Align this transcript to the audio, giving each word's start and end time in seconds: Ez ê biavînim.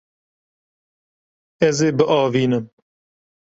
Ez 1.67 1.77
ê 1.87 1.89
biavînim. 1.97 2.65